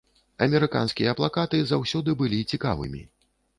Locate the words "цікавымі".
2.55-3.07